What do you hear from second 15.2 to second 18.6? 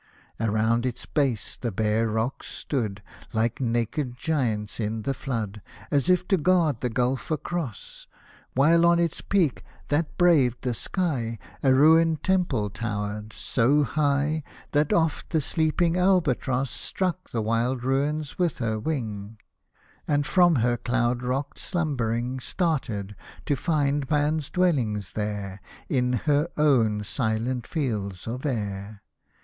the sleeping albatross Struck the wild ruins with